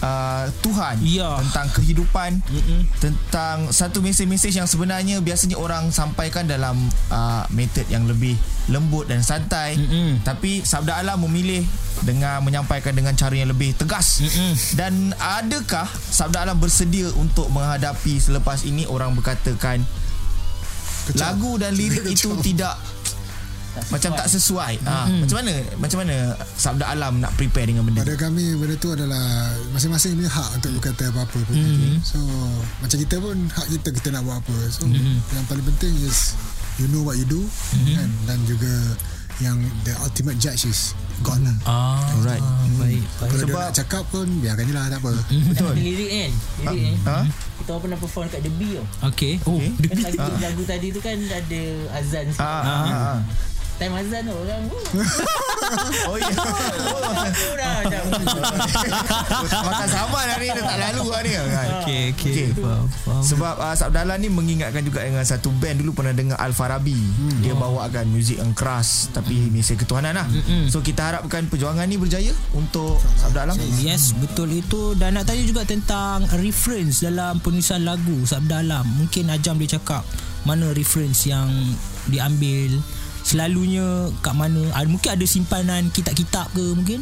uh, 0.00 0.44
Tuhan 0.60 0.96
Ya. 1.00 1.38
tentang 1.38 1.66
kehidupan 1.72 2.40
Mm-mm. 2.42 2.80
tentang 2.98 3.68
satu 3.68 4.00
mesej-mesej 4.00 4.52
yang 4.54 4.66
sebenarnya 4.66 5.18
biasanya 5.18 5.56
orang 5.56 5.88
sampaikan 5.90 6.44
dalam 6.44 6.76
uh, 7.08 7.44
metod 7.50 7.84
yang 7.86 8.04
lebih 8.04 8.36
lembut 8.66 9.06
dan 9.06 9.20
santai 9.20 9.74
Mm-mm. 9.74 10.22
tapi 10.22 10.60
Sabda 10.60 10.98
Alam 10.98 11.24
memilih 11.24 11.64
dengan 12.00 12.40
menyampaikan 12.40 12.92
dengan 12.92 13.12
cara 13.12 13.34
yang 13.34 13.48
lebih 13.48 13.74
tegas 13.74 14.20
Mm-mm. 14.20 14.52
dan 14.74 14.92
adakah 15.16 15.84
Sabda 15.88 16.44
Alam 16.44 16.56
bersedia 16.56 17.10
untuk 17.14 17.48
menghadapi 17.48 18.16
selepas 18.16 18.62
ini 18.62 18.84
orang 18.84 19.12
berkatakan 19.12 19.82
Kecap. 21.00 21.34
lagu 21.34 21.56
dan 21.56 21.72
lirik 21.72 22.06
itu 22.06 22.28
tidak 22.44 22.76
macam 23.88 24.10
tak 24.12 24.26
sesuai. 24.26 24.72
Ha, 24.82 24.96
macam 25.06 25.36
mana 25.36 25.52
macam 25.76 25.98
mana 26.00 26.16
Sabda 26.52 26.84
Alam 26.88 27.18
nak 27.18 27.32
prepare 27.34 27.66
dengan 27.66 27.82
benda 27.82 28.00
Pada 28.00 28.12
tu? 28.12 28.20
kami 28.20 28.54
benda 28.54 28.74
tu 28.76 28.90
adalah 28.90 29.24
masing-masing 29.70 30.14
punya 30.14 30.28
hak 30.28 30.50
untuk 30.56 30.70
berkata 30.76 31.04
apa-apa 31.08 31.38
pun. 31.40 31.54
Mhm. 31.54 32.02
So 32.02 32.18
macam 32.78 32.96
kita 32.98 33.16
pun 33.16 33.36
hak 33.48 33.66
kita 33.70 33.88
kita 33.92 34.08
nak 34.10 34.22
buat 34.22 34.38
apa. 34.38 34.56
So 34.68 34.84
Mhm. 34.84 35.16
yang 35.30 35.44
paling 35.46 35.66
penting 35.66 35.94
is 36.02 36.34
you 36.76 36.88
know 36.88 37.00
what 37.00 37.14
you 37.14 37.24
do 37.24 37.40
kan 37.92 38.08
dan 38.24 38.38
juga 38.44 38.72
yang 39.38 39.56
the 39.82 39.94
ultimate 39.98 40.36
judge 40.36 40.64
is 40.64 40.92
God 41.20 41.40
lah. 41.40 41.56
Ah, 41.64 41.96
Alright. 42.14 42.44
baik, 42.76 42.76
baik. 42.76 43.04
Kalau 43.18 43.32
dia 43.34 43.40
Sebab- 43.46 43.60
nak 43.62 43.72
cakap 43.74 44.02
pun 44.08 44.26
biarkan 44.36 44.64
je 44.64 44.74
lah 44.74 44.84
tak 44.86 45.00
apa. 45.00 45.12
Betul. 45.48 45.72
Lirik 45.76 46.10
kan 46.10 46.30
Lirik 46.66 46.82
kan 46.84 46.96
Ha? 47.06 47.18
Kita 47.56 47.68
orang 47.70 47.82
pernah 47.82 47.98
perform 47.98 48.26
kat 48.28 48.40
The 48.40 48.52
Bee 48.52 48.72
tau 48.74 48.86
Okay. 49.06 49.34
Oh, 49.42 49.56
Okay. 49.56 49.68
Kan 49.86 49.96
lagu, 50.12 50.32
lagu 50.40 50.62
tadi 50.66 50.86
tu 50.90 51.00
kan 51.00 51.16
ada 51.16 51.62
azan 51.94 52.24
sikit. 52.28 52.40
Ah, 52.42 52.60
ah, 52.60 52.80
ah, 52.82 53.04
ah. 53.14 53.20
Time 53.80 53.96
azan 53.96 54.28
tu 54.28 54.36
orang 54.36 54.62
oh, 56.10 56.16
ya. 56.20 56.34
Macam 57.80 58.02
Makan 59.64 59.88
saman 59.88 60.26
hari 60.28 60.52
ni 60.52 60.60
tak 60.60 60.78
lalu 60.82 61.04
lah 61.08 61.20
ni 61.24 61.30
kan. 61.32 61.46
Okay, 61.80 62.02
okay. 62.12 62.48
Faham, 62.52 62.84
faham. 62.90 63.22
Sebab 63.24 63.54
uh, 63.56 63.74
Sabda 63.78 64.04
Alam 64.04 64.18
ni 64.20 64.28
mengingatkan 64.28 64.82
juga 64.84 65.00
dengan 65.06 65.24
satu 65.24 65.48
band 65.56 65.80
dulu 65.80 65.96
pernah 65.96 66.12
dengar 66.12 66.36
Al 66.36 66.52
Farabi. 66.52 66.92
Hmm. 66.92 67.40
Dia 67.40 67.54
bawakan 67.56 68.12
muzik 68.12 68.42
yang 68.42 68.52
keras 68.52 69.08
tapi 69.16 69.48
mesej 69.48 69.80
ketuhanan 69.80 70.12
lah. 70.12 70.28
So 70.68 70.84
kita 70.84 71.00
harapkan 71.16 71.48
perjuangan 71.48 71.88
ni 71.88 71.96
berjaya 71.96 72.36
untuk 72.52 73.00
Sabda 73.16 73.48
Alam. 73.48 73.56
Yes, 73.80 74.12
betul 74.12 74.52
itu 74.60 74.92
dan 74.98 75.16
nak 75.16 75.24
tanya 75.24 75.46
juga 75.46 75.64
tentang 75.64 76.28
reference 76.36 77.00
dalam 77.00 77.40
penulisan 77.40 77.86
lagu 77.86 78.28
Sabda 78.28 78.60
Alam. 78.60 78.84
Mungkin 79.00 79.32
Ajam 79.32 79.56
dia 79.56 79.80
cakap 79.80 80.04
mana 80.44 80.72
reference 80.76 81.28
yang 81.28 81.48
diambil 82.08 82.80
selalunya 83.22 83.84
kat 84.18 84.32
mana 84.32 84.62
Ah, 84.70 84.84
mungkin 84.84 85.10
ada 85.10 85.24
simpanan 85.24 85.88
kitab-kitab 85.88 86.48
ke 86.50 86.64
mungkin 86.72 87.00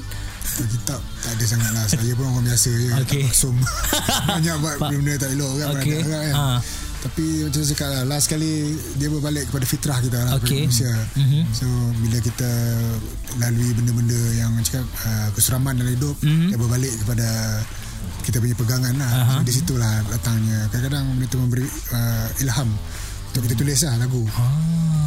Kitab 0.48 0.98
tak 1.20 1.30
ada 1.30 1.44
sangat 1.44 1.70
lah 1.70 1.84
Saya 1.84 2.12
pun 2.12 2.24
orang 2.26 2.40
biasa 2.42 2.70
je 2.70 2.88
Okey. 2.98 3.20
Tak 3.20 3.30
maksum 3.30 3.54
Banyak 4.32 4.54
buat 4.58 4.74
benda-benda 4.78 5.14
tak 5.18 5.30
elok 5.32 5.52
kan. 5.54 5.66
Banyak 5.76 6.02
kan 6.02 6.34
Ha. 6.34 6.46
Tapi 6.98 7.24
macam 7.44 7.60
saya 7.60 7.70
cakap 7.70 7.88
lah 7.88 8.02
Last 8.08 8.26
kali 8.26 8.52
Dia 8.96 9.06
berbalik 9.06 9.44
kepada 9.46 9.64
fitrah 9.64 9.98
kita 10.00 10.18
lah. 10.18 10.32
Kepada 10.34 10.56
manusia 10.64 10.90
Mhm. 11.14 11.42
So 11.52 11.66
bila 12.00 12.18
kita 12.18 12.50
Lalui 13.38 13.70
benda-benda 13.72 14.18
Yang 14.34 14.50
cakap 14.66 14.86
uh, 15.04 15.28
Keseraman 15.30 15.74
dalam 15.76 15.92
hidup 15.92 16.16
Mhm. 16.18 16.48
Dia 16.48 16.58
berbalik 16.58 16.94
kepada 16.96 17.28
Kita 18.24 18.36
punya 18.40 18.56
pegangan 18.56 18.94
lah 18.94 19.10
Aha. 19.20 19.32
so, 19.34 19.44
Di 19.44 19.52
situlah 19.52 19.94
datangnya 20.08 20.64
Kadang-kadang 20.68 21.04
benda 21.12 21.26
tu 21.28 21.38
memberi 21.38 21.66
uh, 21.92 22.28
Ilham 22.40 22.72
Untuk 23.28 23.40
kita 23.44 23.54
tulis 23.54 23.78
lah 23.84 23.94
lagu 24.00 24.24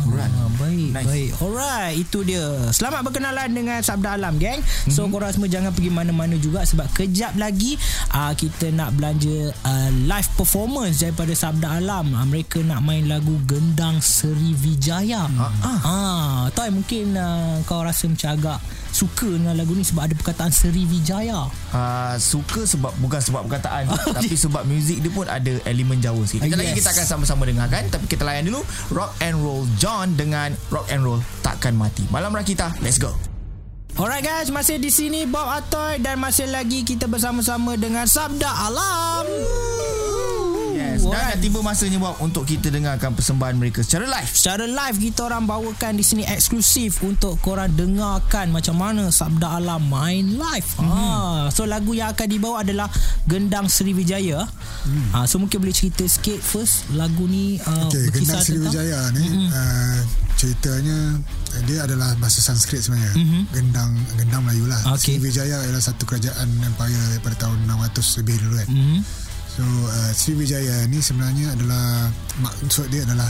Alright. 0.07 0.33
Ah, 0.33 0.49
baik, 0.57 0.89
Nice. 0.93 1.07
baik. 1.07 1.29
Alright, 1.37 1.93
itu 1.97 2.19
dia. 2.25 2.45
Selamat 2.73 3.01
berkenalan 3.05 3.49
dengan 3.53 3.79
Sabda 3.81 4.17
Alam, 4.17 4.41
geng. 4.41 4.61
So, 4.89 5.05
korang 5.07 5.29
semua 5.33 5.49
jangan 5.51 5.71
pergi 5.71 5.91
mana-mana 5.93 6.35
juga 6.37 6.65
sebab 6.65 6.89
kejap 6.93 7.37
lagi 7.37 7.77
uh, 8.13 8.33
kita 8.33 8.73
nak 8.73 8.97
belanja 8.97 9.53
uh, 9.53 9.89
live 10.09 10.29
performance 10.33 11.05
daripada 11.05 11.33
Sabda 11.37 11.77
Alam. 11.77 12.17
Uh, 12.17 12.25
mereka 12.25 12.59
nak 12.65 12.81
main 12.81 13.05
lagu 13.05 13.37
Gendang 13.45 14.01
Seri 14.01 14.57
Vijaya. 14.57 15.29
Ah, 15.37 15.79
ah. 15.85 16.37
tahu 16.53 16.81
mungkin 16.81 17.13
uh, 17.15 17.61
kau 17.69 17.85
rasa 17.85 18.09
macam 18.09 18.29
agak 18.33 18.59
suka 18.91 19.27
dengan 19.27 19.55
lagu 19.55 19.71
ni 19.71 19.81
sebab 19.81 20.05
ada 20.05 20.13
perkataan 20.13 20.51
Seri 20.51 20.83
Vijaya. 20.83 21.47
Uh, 21.71 22.15
suka 22.19 22.67
sebab 22.67 22.91
bukan 22.99 23.19
sebab 23.19 23.47
perkataan 23.47 23.87
tapi 24.15 24.35
sebab 24.35 24.67
muzik 24.67 24.99
dia 24.99 25.11
pun 25.11 25.25
ada 25.25 25.53
elemen 25.65 25.97
Jawa 25.97 26.21
sikit. 26.27 26.45
Kejap 26.45 26.59
lagi 26.59 26.69
Yes. 26.71 26.79
kita 26.83 26.89
akan 26.93 27.05
sama-sama 27.07 27.43
dengarkan 27.43 27.83
tapi 27.87 28.05
kita 28.07 28.23
layan 28.23 28.47
dulu 28.47 28.61
Rock 28.91 29.11
and 29.19 29.39
Roll 29.39 29.63
John 29.75 30.15
dengan 30.15 30.51
Rock 30.67 30.87
and 30.87 31.01
Roll 31.01 31.19
Takkan 31.41 31.73
Mati. 31.73 32.03
Malam 32.07 32.31
Rakita, 32.31 32.75
let's 32.79 32.95
go. 32.95 33.11
Alright 33.91 34.23
guys, 34.23 34.47
masih 34.47 34.79
di 34.79 34.87
sini 34.87 35.27
Bob 35.27 35.51
Atoy 35.51 35.99
dan 35.99 36.15
masih 36.15 36.47
lagi 36.47 36.87
kita 36.87 37.11
bersama-sama 37.11 37.75
dengan 37.75 38.07
Sabda 38.07 38.47
Alam. 38.71 39.27
Yes, 40.71 41.03
dan 41.03 41.11
dah 41.11 41.37
tiba 41.37 41.59
masanya 41.59 41.97
Bob 41.99 42.15
untuk 42.23 42.43
kita 42.47 42.71
dengarkan 42.71 43.11
persembahan 43.13 43.55
mereka 43.59 43.83
secara 43.83 44.07
live. 44.07 44.31
Secara 44.31 44.65
live 44.65 44.97
kita 44.97 45.27
orang 45.27 45.43
bawakan 45.45 45.99
di 45.99 46.03
sini 46.03 46.23
eksklusif 46.25 47.03
untuk 47.03 47.37
korang 47.43 47.71
dengarkan 47.71 48.49
macam 48.49 48.79
mana 48.79 49.11
Sabda 49.11 49.59
Alam 49.59 49.87
main 49.91 50.39
live. 50.39 50.69
Mhm. 50.79 50.87
Mm-hmm. 50.87 51.47
Ha, 51.47 51.53
so 51.53 51.67
lagu 51.67 51.91
yang 51.91 52.11
akan 52.11 52.27
dibawa 52.27 52.63
adalah 52.63 52.87
Gendang 53.27 53.67
Sriwijaya. 53.67 54.47
Mm. 54.87 55.07
Ha, 55.13 55.27
so 55.27 55.37
mungkin 55.37 55.61
boleh 55.61 55.75
cerita 55.75 56.07
sikit 56.07 56.39
first 56.39 56.89
lagu 56.95 57.27
ni 57.27 57.59
uh, 57.61 57.87
Okay, 57.87 58.07
berkisah 58.09 58.39
Gendang 58.39 58.41
Sriwijaya 58.43 58.99
ni 59.13 59.25
Mm-mm. 59.27 59.47
uh, 59.51 59.99
ceritanya 60.35 60.97
uh, 61.53 61.61
dia 61.69 61.85
adalah 61.85 62.15
bahasa 62.17 62.39
Sanskrit 62.41 62.81
sebenarnya. 62.81 63.13
Mhm. 63.13 63.41
Gendang 63.51 63.91
Gendang 64.17 64.41
Melayu 64.47 64.65
lah. 64.65 64.81
Okay. 64.97 65.17
Sriwijaya 65.17 65.61
ialah 65.67 65.83
satu 65.83 66.03
kerajaan 66.07 66.47
empire 66.63 67.19
pada 67.21 67.35
tahun 67.47 67.57
600 67.67 68.19
lebih 68.23 68.35
dulu 68.41 68.55
kan. 68.57 68.69
Mm-hmm. 68.71 68.99
So 69.51 69.63
uh, 69.63 70.11
Sriwijaya 70.11 70.87
ni 70.87 70.99
sebenarnya 70.99 71.51
adalah 71.51 72.07
maksud 72.39 72.87
dia 72.87 73.03
adalah 73.03 73.27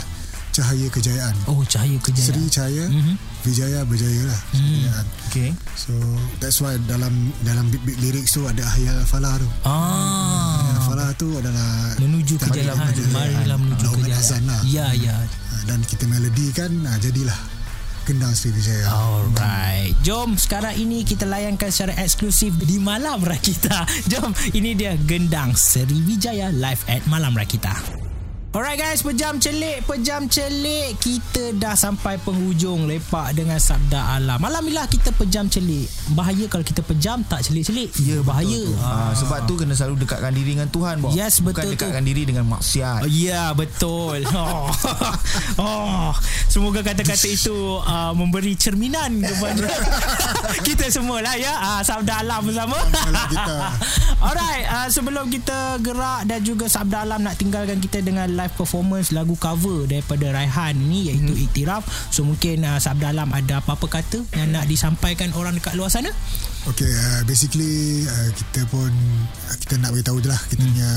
cahaya 0.51 0.85
kejayaan. 0.87 1.33
Oh 1.47 1.63
cahaya 1.63 1.97
kejayaan. 1.97 2.29
Sri 2.29 2.43
cahaya, 2.47 2.85
Mhm. 2.87 3.15
Wijaya 3.41 3.81
berjaya 3.81 4.21
lah. 4.23 4.39
Kejayaan. 4.53 5.05
Okay. 5.25 5.49
So 5.73 5.95
that's 6.37 6.61
why 6.61 6.77
dalam 6.85 7.09
dalam 7.41 7.65
bit-bit 7.67 7.97
lyrics 7.97 8.35
tu 8.35 8.45
ada 8.45 8.61
hayal 8.61 9.01
falah 9.03 9.33
tu. 9.35 9.47
Ah. 9.63 10.61
Hayal 10.61 10.79
falah 10.85 11.09
tu 11.15 11.27
adalah 11.33 11.97
Menuju 11.97 12.37
kejayaan. 12.37 12.93
Marilah 13.09 13.57
menuju 13.57 13.85
kejayaan. 13.97 14.41
lah. 14.45 14.61
Ya, 14.61 14.93
ya. 14.93 15.17
Ah, 15.49 15.61
dan 15.65 15.81
kita 15.81 16.05
melodikan 16.05 16.69
ah, 16.85 16.99
jadilah 16.99 17.39
Gendang 18.03 18.33
Sriwijaya. 18.33 18.89
Alright. 18.89 19.93
Jom 20.01 20.33
sekarang 20.33 20.73
ini 20.77 21.05
kita 21.05 21.29
layankan 21.29 21.69
secara 21.69 21.93
eksklusif 22.01 22.57
di 22.57 22.81
Malam 22.81 23.21
Rakita. 23.21 23.85
Jom 24.11 24.33
ini 24.57 24.73
dia 24.73 24.97
Gendang 25.05 25.53
Sriwijaya 25.53 26.49
live 26.49 26.81
at 26.89 27.05
Malam 27.05 27.37
Rakita 27.37 28.00
Alright 28.51 28.75
guys, 28.75 28.99
pejam 28.99 29.39
celik, 29.39 29.79
pejam 29.87 30.27
celik 30.27 30.99
Kita 30.99 31.55
dah 31.55 31.71
sampai 31.71 32.19
penghujung 32.19 32.83
lepak 32.83 33.31
dengan 33.31 33.55
Sabda 33.55 34.19
Alam 34.19 34.43
Alhamdulillah 34.43 34.91
kita 34.91 35.15
pejam 35.15 35.47
celik 35.47 35.87
Bahaya 36.11 36.51
kalau 36.51 36.59
kita 36.59 36.83
pejam 36.83 37.23
tak 37.23 37.47
celik-celik 37.47 37.95
Ya, 38.03 38.19
bahaya 38.19 38.59
Ah, 38.83 39.15
sebab 39.15 39.47
tu 39.47 39.55
kena 39.55 39.71
selalu 39.71 40.03
dekatkan 40.03 40.35
diri 40.35 40.59
dengan 40.59 40.67
Tuhan 40.67 40.99
Bob. 40.99 41.15
Yes, 41.15 41.39
Bukan 41.39 41.63
betul 41.63 41.71
tu. 41.71 41.75
dekatkan 41.79 42.03
diri 42.03 42.27
dengan 42.27 42.43
maksiat. 42.51 42.99
Oh, 42.99 43.07
Ya 43.07 43.55
betul 43.55 44.19
oh. 44.35 44.67
oh. 45.63 46.11
Semoga 46.51 46.83
kata-kata 46.83 47.31
itu 47.31 47.55
uh, 47.79 48.11
Memberi 48.11 48.59
cerminan 48.59 49.23
kepada 49.23 49.71
Kita 50.67 50.91
semua 50.91 51.23
lah 51.23 51.39
ya 51.39 51.55
uh, 51.55 51.81
Sabda 51.87 52.19
Alam 52.19 52.51
bersama. 52.51 52.75
Alright 54.19 54.67
uh, 54.67 54.87
Sebelum 54.91 55.31
kita 55.31 55.79
gerak 55.79 56.27
Dan 56.27 56.43
juga 56.43 56.67
Sabda 56.67 57.07
Alam 57.07 57.23
Nak 57.23 57.39
tinggalkan 57.39 57.79
kita 57.79 58.03
dengan 58.03 58.27
live 58.41 58.53
performance 58.57 59.13
Lagu 59.13 59.37
cover 59.37 59.85
Daripada 59.85 60.33
Raihan 60.33 60.73
ni 60.73 61.13
Iaitu 61.13 61.33
hmm. 61.33 61.43
Iktiraf 61.45 61.83
So 62.09 62.25
mungkin 62.25 62.65
uh, 62.65 62.81
Sabda 62.81 63.13
Alam 63.13 63.29
Ada 63.29 63.61
apa-apa 63.61 64.01
kata 64.01 64.25
Yang 64.33 64.49
nak 64.49 64.65
disampaikan 64.65 65.29
Orang 65.37 65.53
dekat 65.55 65.77
luar 65.77 65.93
sana 65.93 66.09
Okay, 66.61 66.85
uh, 66.85 67.25
basically 67.25 68.05
uh, 68.05 68.29
kita 68.37 68.69
pun 68.69 68.93
uh, 69.49 69.55
kita 69.65 69.81
nak 69.81 69.97
beritahu 69.97 70.21
je 70.21 70.29
lah 70.29 70.37
kita 70.45 70.61
punya 70.61 70.89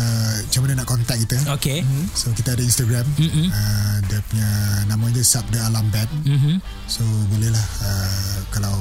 macam 0.44 0.60
mana 0.60 0.72
nak 0.76 0.88
contact 0.92 1.20
kita. 1.24 1.38
Okay 1.56 1.80
So 2.12 2.36
kita 2.36 2.52
ada 2.52 2.60
Instagram. 2.60 3.08
Mm-mm. 3.16 3.48
Uh, 3.48 3.96
dia 4.04 4.20
punya 4.28 4.48
nama 4.92 5.08
dia 5.08 5.24
Sabda 5.24 5.72
Alam 5.72 5.88
Band. 5.88 6.10
mm-hmm. 6.28 6.56
So 6.84 7.00
bolehlah 7.32 7.64
uh, 7.80 8.38
kalau 8.52 8.76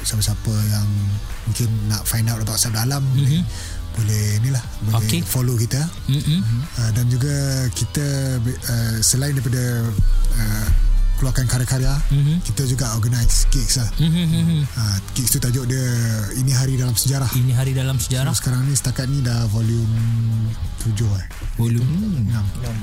siapa-siapa 0.00 0.48
yang 0.72 0.88
mungkin 1.44 1.68
nak 1.92 2.08
find 2.08 2.24
out 2.32 2.40
about 2.40 2.56
Sabda 2.56 2.88
Alam 2.88 3.04
Mhm. 3.04 3.20
boleh, 3.20 3.42
boleh 3.94 4.24
ni 4.38 4.50
lah 4.50 4.62
boleh 4.82 4.98
Okey. 5.00 5.20
follow 5.22 5.54
kita 5.56 5.80
Mm-mm. 6.06 6.40
uh, 6.76 6.90
dan 6.90 7.06
juga 7.06 7.34
kita 7.70 8.06
uh, 8.40 8.94
selain 9.00 9.32
daripada 9.32 9.62
uh, 10.34 10.68
keluarkan 11.14 11.46
karya-karya 11.46 11.94
Mhm. 12.10 12.42
kita 12.42 12.66
juga 12.66 12.90
organize 12.92 13.46
gigs 13.48 13.78
lah 13.78 13.86
Mhm. 13.96 14.66
uh, 14.68 14.96
gigs 15.12 15.30
tu 15.30 15.38
tajuk 15.38 15.62
dia 15.64 15.86
ini 16.34 16.50
hari 16.50 16.74
dalam 16.74 16.92
sejarah 16.92 17.30
Ini 17.32 17.52
hari 17.52 17.70
dalam 17.70 17.96
sejarah 17.96 18.30
so, 18.30 18.42
sekarang 18.42 18.66
ni 18.66 18.74
setakat 18.74 19.06
ni 19.06 19.18
dah 19.20 19.46
volume 19.48 19.94
7 20.82 20.90
eh 21.14 21.26
Volume 21.54 21.86
6 22.28 22.34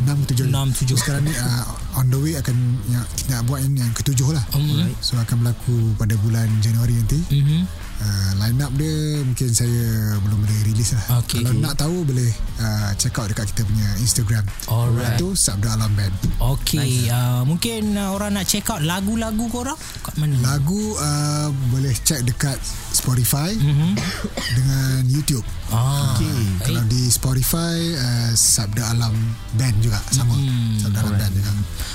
6 0.08 0.32
7 0.32 0.48
Enam, 0.48 0.72
tujuh. 0.72 0.96
sekarang 0.96 1.22
ni 1.22 1.34
uh, 1.34 1.64
on 1.94 2.08
the 2.08 2.18
way 2.18 2.34
akan 2.34 2.56
yang, 2.88 3.04
kita 3.14 3.30
nak 3.32 3.44
buat 3.46 3.60
ini 3.62 3.78
yang 3.78 3.92
ketujuh 3.94 4.32
lah 4.32 4.44
Mhm. 4.54 4.96
so 4.98 5.16
akan 5.18 5.36
berlaku 5.38 5.76
pada 5.96 6.16
bulan 6.18 6.48
Januari 6.62 6.96
nanti 6.96 7.20
Mhm. 7.30 7.68
Uh, 8.02 8.32
line 8.38 8.60
up 8.60 8.74
dia 8.74 8.94
mungkin 9.22 9.50
saya 9.50 9.86
belum 10.20 10.38
boleh 10.40 10.60
release 10.66 10.92
lah 10.92 11.22
Okey. 11.22 11.42
kalau 11.42 11.54
nak 11.56 11.76
tahu 11.76 12.02
boleh 12.04 12.30
uh, 12.58 12.92
check 12.96 13.14
out 13.16 13.28
dekat 13.28 13.46
kita 13.48 13.62
punya 13.64 13.90
Instagram 13.98 14.44
Alright. 14.68 15.16
itu 15.16 15.28
Sabda 15.32 15.76
Alam 15.76 15.94
Band 15.94 16.14
Okey, 16.40 16.82
nice. 17.06 17.10
uh, 17.10 17.42
mungkin 17.44 17.94
uh, 17.94 18.12
orang 18.12 18.34
nak 18.34 18.46
check 18.46 18.66
out 18.68 18.82
lagu-lagu 18.82 19.46
korang 19.48 19.78
kat 20.02 20.14
mana? 20.16 20.36
lagu 20.42 20.96
uh, 20.96 21.48
boleh 21.70 21.94
check 22.00 22.22
dekat 22.22 22.58
Spotify 22.92 23.54
Mhm. 23.54 23.96
dengan 24.58 25.02
YouTube 25.08 25.46
Ah, 25.72 26.12
Okay. 26.14 26.68
Kalau 26.68 26.84
di 26.84 27.08
Spotify 27.08 27.80
uh, 27.96 28.32
Sabda 28.34 28.92
Alam 28.92 29.16
Band 29.54 29.80
juga 29.80 30.04
sama. 30.06 30.36
Hmm. 30.36 30.76
Sabda 30.78 31.00
Alam 31.00 31.16
Band 31.16 31.32
juga. 31.32 31.52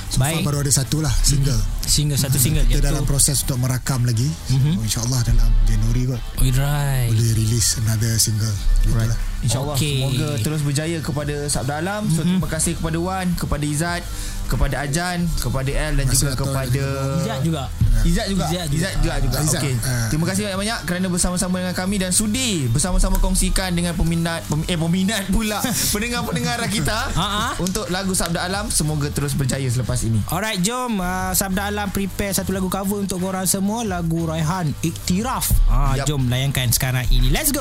So 0.09 0.17
Baik. 0.17 0.35
far 0.35 0.45
baru 0.47 0.59
ada 0.65 0.73
satu 0.73 0.99
lah 0.99 1.13
single. 1.15 1.61
single 1.85 2.17
satu 2.17 2.37
single 2.37 2.65
Kita 2.65 2.81
dalam 2.83 3.05
proses 3.05 3.45
untuk 3.45 3.61
merakam 3.61 4.03
lagi. 4.03 4.25
So, 4.49 4.57
InsyaAllah 4.81 5.21
dalam 5.25 5.51
Januari 5.67 5.96
kot 6.05 6.21
Alright. 6.37 7.09
boleh 7.09 7.33
release 7.35 7.79
another 7.79 8.13
single. 8.17 8.53
Gitu 8.83 8.93
Right. 8.93 9.09
lah. 9.09 9.19
InsyaAllah 9.39 9.77
Okey. 9.77 9.97
Semoga 9.97 10.29
terus 10.39 10.61
berjaya 10.61 10.99
kepada 10.99 11.35
Sabda 11.47 11.75
Alam 11.79 12.03
So 12.09 12.21
Mhm. 12.21 12.37
terima 12.37 12.49
kasih 12.51 12.73
kepada 12.75 12.99
Wan 12.99 13.27
Kepada 13.33 13.63
Izzat 13.63 14.03
Kepada 14.47 14.81
Ajan 14.81 15.27
Kepada 15.37 15.71
El 15.71 15.93
Dan 15.99 16.07
juga 16.09 16.33
kepada 16.33 16.85
Izzat 17.19 17.41
juga. 17.43 17.63
Izzat 18.03 18.27
juga 18.31 18.45
Izzat 18.47 18.69
Izzat 18.71 18.93
juga. 19.03 19.15
juga, 19.19 19.25
juga. 19.27 19.39
Izzat. 19.43 19.63
Okey. 19.63 19.75
Ah. 19.83 20.07
Terima 20.09 20.25
kasih 20.25 20.43
banyak-banyak 20.47 20.79
Kerana 20.87 21.07
bersama-sama 21.11 21.55
dengan 21.59 21.75
kami 21.75 21.97
Dan 21.99 22.13
sudi 22.15 22.71
Bersama-sama 22.71 23.19
kongsikan 23.19 23.75
Dengan 23.75 23.93
peminat 23.93 24.47
pem, 24.47 24.63
Eh 24.67 24.79
peminat 24.79 25.27
pula 25.29 25.59
Pendengar-pendengar 25.95 26.63
kita 26.71 27.11
Ah, 27.13 27.51
ah. 27.51 27.53
Untuk 27.59 27.91
lagu 27.91 28.15
Sabda 28.15 28.47
Alam 28.47 28.71
Semoga 28.71 29.11
terus 29.11 29.35
berjaya 29.35 29.67
selepas 29.67 29.99
ini 30.03 30.23
Alright, 30.31 30.63
jom 30.63 30.99
uh, 30.99 31.35
Sabda 31.35 31.69
Alam 31.69 31.89
prepare 31.91 32.31
satu 32.31 32.53
lagu 32.53 32.69
cover 32.69 33.01
untuk 33.01 33.19
korang 33.19 33.47
semua. 33.47 33.83
Lagu 33.83 34.27
Raihan, 34.27 34.69
Iktiraf. 34.83 35.49
Ah. 35.71 35.97
Jom 36.05 36.29
layankan 36.29 36.69
sekarang 36.71 37.07
ini. 37.09 37.31
Let's 37.31 37.49
go. 37.49 37.55